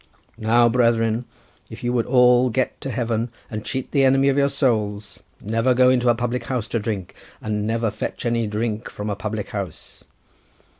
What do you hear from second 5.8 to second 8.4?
into a public house to drink, and never fetch